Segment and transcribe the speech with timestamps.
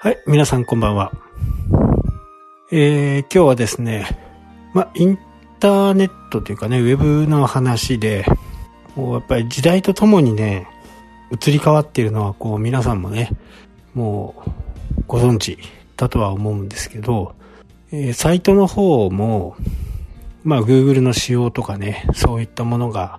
[0.00, 1.10] はい、皆さんこんばんは。
[2.70, 4.06] えー、今日はですね、
[4.72, 5.18] ま、イン
[5.58, 8.24] ターネットというかね、ウェブの話で、
[8.94, 10.68] もうやっぱり時代とともにね、
[11.32, 13.32] 移り変わっているのは、こう皆さんもね、
[13.92, 15.58] もうご存知
[15.96, 17.34] だとは思うんですけど、
[17.90, 19.56] えー、サイトの方も、
[20.44, 23.18] まあ Google の仕様とかね、そういったものが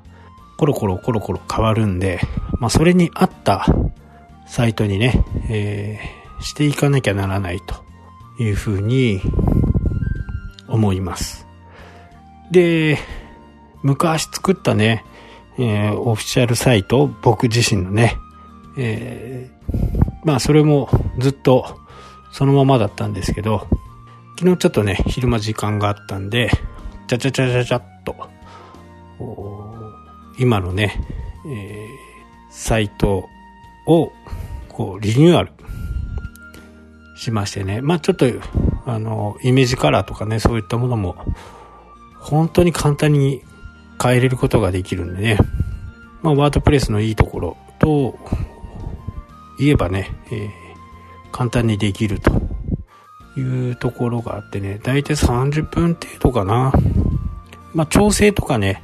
[0.57, 2.21] コロコロコロコロ変わるんで、
[2.61, 3.65] まあそれに合った
[4.47, 7.75] サイトにね、えー、していかなきゃならないと
[8.41, 9.21] いうふうに
[10.67, 11.47] 思います。
[12.51, 12.97] で、
[13.83, 15.05] 昔作ったね、
[15.57, 18.17] えー、オフィシャルサイト、僕自身のね、
[18.77, 20.89] えー、まあそれも
[21.19, 21.79] ずっと
[22.31, 23.67] そのままだったんですけど、
[24.37, 26.49] 昨日ちょっとね、昼間時間があったんで、
[27.07, 28.15] ちゃちゃちゃちゃちゃっと、
[30.37, 30.95] 今のね、
[31.45, 31.87] えー、
[32.49, 33.27] サイト
[33.85, 34.11] を、
[34.69, 35.51] こう、リニューアル
[37.19, 37.81] しましてね。
[37.81, 38.25] まあちょっと、
[38.85, 41.17] あの、イメージカラーとかね、そういったものも、
[42.17, 43.43] 本当に簡単に
[44.01, 45.37] 変えれることができるんでね。
[46.21, 48.17] まあワードプレスのいいところと、
[49.59, 50.49] 言えばね、えー、
[51.33, 52.31] 簡単にできると
[53.37, 56.71] いうところがあってね、だいたい30分程度かな。
[57.73, 58.81] まあ調整とかね、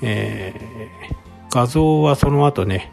[0.00, 2.92] えー、画像はその後ね、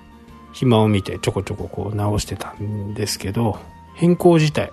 [0.54, 3.60] 暇を見てちょこちょここう直してたんですけど、
[3.96, 4.72] 変更自体、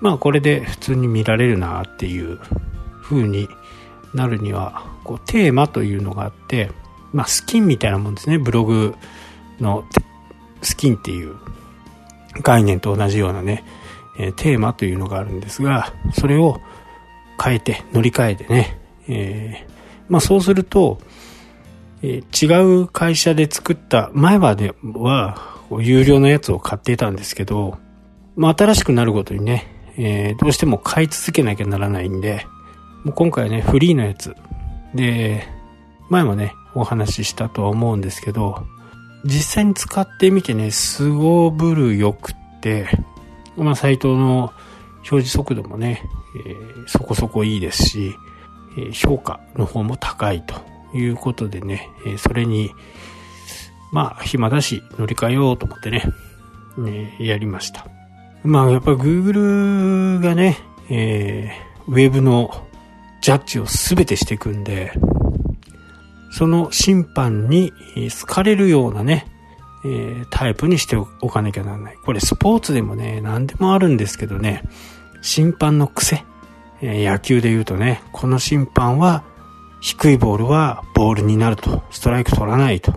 [0.00, 2.38] まあこれで普通に見られるなっていう
[3.02, 3.48] 風に
[4.12, 6.70] なるには、こうテーマというのがあって、
[7.12, 8.38] まあスキンみたいなもんですね。
[8.38, 8.94] ブログ
[9.60, 9.84] の
[10.62, 11.36] スキンっていう
[12.42, 13.64] 概念と同じようなね、
[14.18, 16.60] えー、テーマというのがあるんですが、それを
[17.42, 19.72] 変えて、乗り換えてね、えー、
[20.08, 20.98] まあそうすると、
[22.02, 27.78] えー、違う会社で作った、前までは有料のやつを買っていたんですけど、
[28.36, 32.46] まあ、新しくなるごとにね、えー、どうしても買い続けなきゃならないんで、
[33.04, 34.34] もう今回はね、フリーのやつ。
[34.94, 35.46] で、
[36.08, 38.66] 前もね、お話ししたとは思うんですけど、
[39.24, 42.88] 実際に使ってみてね、すごぶるよくって、
[43.56, 44.52] まあ、サイトの
[44.96, 46.02] 表示速度もね、
[46.46, 48.14] えー、そこそこいいですし、
[48.76, 50.54] えー、評価の方も高いと
[50.96, 52.72] いうことでね、えそれに、
[53.92, 56.02] まあ、暇だし、乗り換えようと思ってね、
[56.76, 57.86] ねやりました。
[58.44, 60.58] まあ、やっぱ Google がね、
[60.90, 62.50] えー、ウェブの
[63.22, 64.92] ジャッジをすべてしていくんで、
[66.30, 67.72] その審判に
[68.20, 69.26] 好かれるようなね、
[69.86, 71.96] えー、タイプにしておかなきゃならない。
[72.04, 74.62] これスポーツでもね、何でもあるんですけどね、
[75.22, 76.24] 審判の癖。
[76.82, 79.24] えー、野球で言うとね、この審判は
[79.80, 81.82] 低いボールはボールになると。
[81.90, 82.92] ストライク取らないと。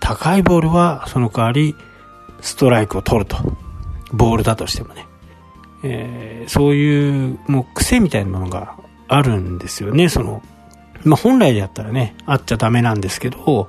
[0.00, 1.74] 高いボールはその代わり
[2.42, 3.63] ストライクを取ると。
[4.14, 5.06] ボールだとしてもね。
[5.82, 8.76] えー、そういうもう癖みたいなものが
[9.06, 10.08] あるんですよね。
[10.08, 10.42] その、
[11.04, 13.68] まあ、本来でやったらね、あっちゃダメなんですけど、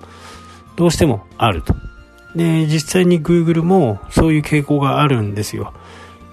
[0.75, 1.75] どうしてもあると。
[2.35, 5.73] で、実際に Google もそういう傾向があるんですよ。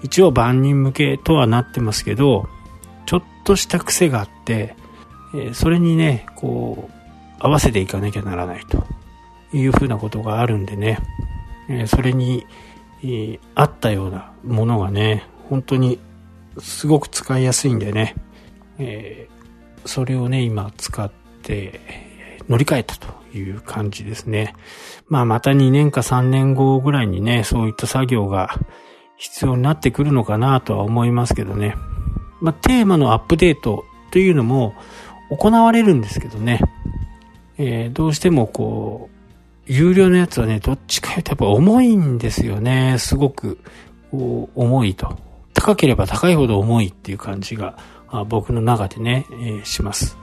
[0.03, 2.47] 一応万人向けとはなってますけど、
[3.05, 4.75] ちょっとした癖があって、
[5.35, 6.93] えそれにね、こう、
[7.39, 8.85] 合わせていかなきゃならないと
[9.53, 10.99] いうふうなことがあるんでね、
[11.69, 12.45] えそれに、
[13.03, 15.99] え合ったようなものがね、本当に
[16.59, 18.15] すごく使いやすいんでね、
[18.79, 19.27] え
[19.85, 21.79] それをね、今使って
[22.47, 24.55] 乗り換えたという感じですね。
[25.07, 28.57] まあまた2年か3年後ぐらいにね、そういった作業が
[29.17, 31.75] 必要になってくるのかなとは思いますけどね。
[32.41, 34.75] まあテーマのアップデートというのも、
[35.29, 36.59] 行われるんですけどね、
[37.57, 39.12] えー、どうしてもこう、
[39.65, 42.97] 有料のやつはね、どっちか言うとやっぱ重いんですよね。
[42.99, 43.59] すごく、
[44.11, 45.17] 重いと。
[45.53, 47.77] 高ければ高いほど重いっていう感じが、
[48.09, 50.17] あ僕の中でね、えー、します。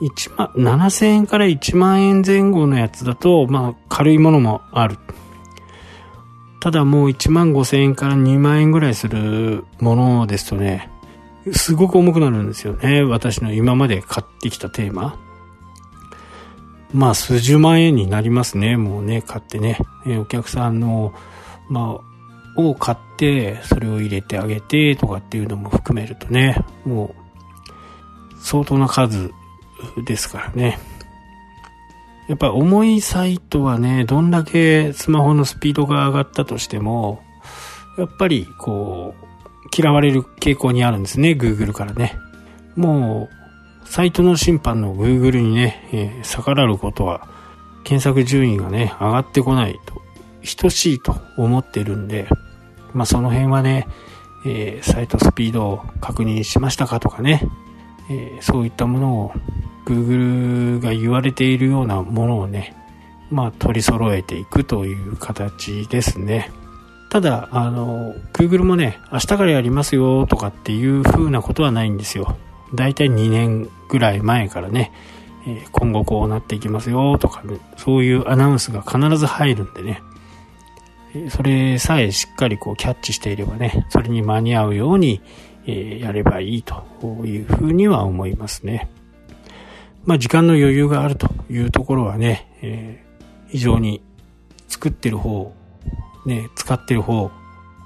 [0.00, 4.98] 1万、7000円から1万円前後のやつだと、まあ、軽いものもある。
[6.60, 10.90] ただもう1万5000円から2万円ぐらいするものですとね、
[11.52, 13.02] すごく重くなるんですよね。
[13.02, 15.18] 私の今まで買ってきたテーマ。
[16.92, 18.76] まあ、数十万円になりますね。
[18.76, 19.78] もうね、買ってね。
[20.06, 21.12] えお客さんの、
[21.68, 29.30] まあ、を買って、それを入れてあげてとかっていうのも含めるとね、もう、相当な数
[30.06, 30.78] ですからね。
[32.28, 37.22] やっぱ重いサイトはね、どんだけスマホのスピードが上がったとしても、
[37.98, 39.26] やっぱりこう、
[39.76, 42.16] 嫌われる傾向にあるんですね、Google からね。
[42.74, 43.45] もう、
[43.86, 47.28] サイトの審判の Google にね、えー、逆らうことは、
[47.84, 50.02] 検索順位がね、上がってこないと、
[50.56, 52.28] 等しいと思ってるんで、
[52.92, 53.86] まあその辺はね、
[54.44, 57.42] えー、サイトスピードを確認しましたかとかね、
[58.10, 59.32] えー、そういったものを
[59.86, 62.74] Google が言われているようなものをね、
[63.30, 66.50] まあ取り揃えていくという形ですね。
[67.08, 72.36] ただ、あの、Google もね、明日からやりますよとかっていう風なことはないんですよ。
[72.76, 74.92] だいたい2年ぐらい前からね、
[75.46, 80.02] え今後こうなっていきますよとか、ね、そういうアナウンスが必ず入るんでね、
[81.30, 85.20] それさえしっかりこうキャッチしていればね、それに間に合うように、
[85.68, 86.84] えやればいいと
[87.24, 88.88] いうふうには思いますね。
[90.04, 93.04] まあ時間の余裕があるというところはね、え、
[93.48, 94.00] 非常に
[94.68, 95.52] 作ってる方、
[96.24, 97.30] ね、使ってる方、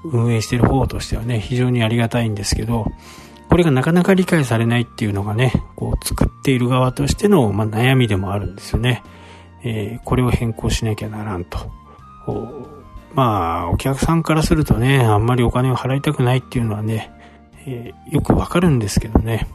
[0.03, 2.91] 運営してる方としてはね、非常にありがたいんですけど、
[3.51, 9.03] これがなかなか理解されないっていうのがね、こう作っている側としての、まあ、悩みでもあるんですよね。
[9.61, 11.69] えー、これを変更しなきゃならんと。
[13.13, 17.11] まあ、お客さんからするとね、あんまりお金を払いたくないっていうのはね、
[17.65, 19.49] えー、よくわかるんですけどね。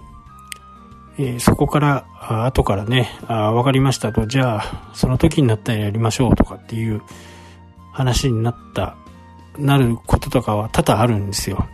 [1.17, 7.01] えー、そこから、あ後からね、あわかりましたと、じゃあ、その時になったらやりましょうとかっていう
[7.93, 8.95] 話になった、
[9.59, 11.67] なることとかは多々あるんですよ。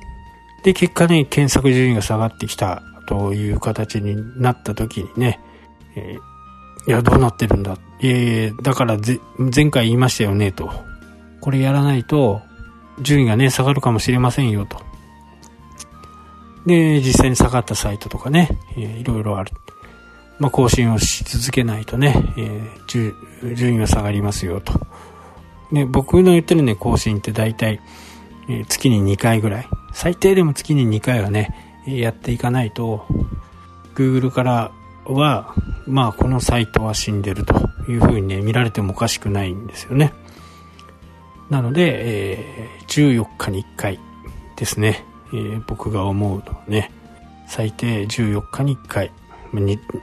[0.64, 5.41] で、結果ね、検索順位が下がってきたという形になった時にね、
[5.97, 7.76] えー、いや、どうなってるんだ？
[8.00, 8.97] いやいや、だから
[9.55, 10.73] 前回言いましたよね、と。
[11.41, 12.41] これやらないと、
[13.00, 14.81] 順位がね、下がるかもしれませんよ、と。
[16.67, 19.50] で、実際に下がったサイトとかね、えー、いろいろある。
[20.38, 24.73] まあ、更新をし続けないとね、えー、順位が下がりますよ、と。
[25.73, 27.81] ね、僕の言ってるね、更新って大体、
[28.49, 29.69] えー、月に2回ぐらい。
[29.93, 33.06] 最低でも月に2回はね、やっていかないと、
[33.94, 34.73] Google から
[35.05, 35.55] は、
[35.87, 37.55] まあこのサイトは死んでると
[37.89, 40.12] いうふうにね、見られてもおかしくないんですよね。
[41.50, 43.99] なので、えー、14日に1回
[44.56, 46.91] ですね、えー、僕が思うのはね、
[47.47, 49.12] 最低14日に1回、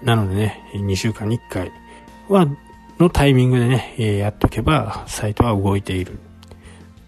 [0.04, 1.72] なのでね、2週間に1回
[2.28, 2.46] は、
[3.00, 6.20] のタイミングでね、えー、やっとけば、サイトは動いている。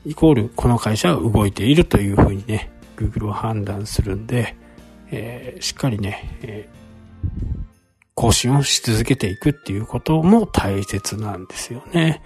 [0.06, 2.70] イコール、この会社は動いているというふうにね、
[3.01, 4.56] Google は判断するんで、
[5.12, 7.27] えー、しっかりね、えー、
[8.15, 12.21] 更新をし続けていくっていうことも大切なんですよね。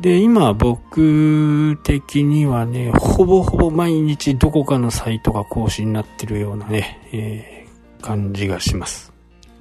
[0.00, 9.12] で、今僕的にはね、ほぼほぼ毎日どこかのサイトが更新になってるようなね、えー、感じがします。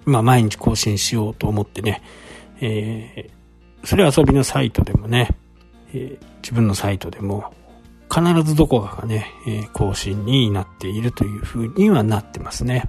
[0.05, 2.01] まあ毎日更新しようと思ってね、
[2.59, 5.29] えー、それは遊びのサイトでもね、
[5.93, 7.53] えー、自分のサイトでも
[8.13, 12.83] 必ずどこかがね、えー、更新になっているという風にはなってますね。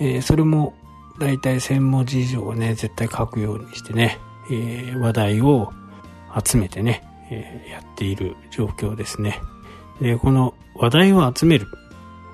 [0.00, 0.74] えー、それも
[1.20, 4.18] だいたい1000文字以上をね、絶対書くようにしてね、
[4.50, 5.72] えー、話題を
[6.44, 9.40] 集めてね、え、やっている状況ですね。
[10.00, 11.68] で、この話題を集める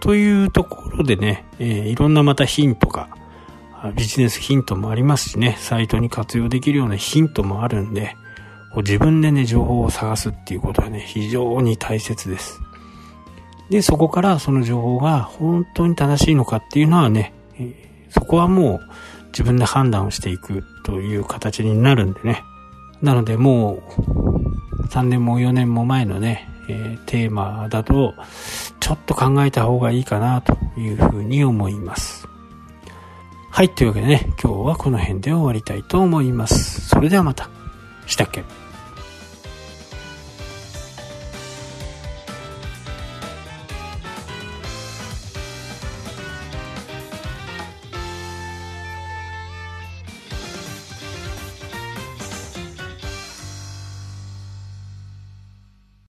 [0.00, 3.09] というところでね、え、いろんなまたヒントが、
[3.97, 8.17] ビジネスヒントもありますしね、サイトに活用できるようなヒントもあるんで、
[8.75, 12.61] こう自分でね、情報を探すっていうことはね、非常に大切です。
[13.71, 17.33] で、そこからその情報が本当に正しいのかっていうのはね、
[18.11, 18.81] そこはもう
[19.29, 22.43] 自分で判断をしていくという形になるんでね。
[23.00, 28.14] なのでもう3年も4年も前のね、えー、テーマだと
[28.79, 32.29] ちょっと考えた方がいいかなというふうに思います。
[33.50, 36.88] はい、というわけでね、今日はこの辺で終わりたいと思います。
[36.88, 37.50] それではまた。
[38.07, 38.62] したっけ？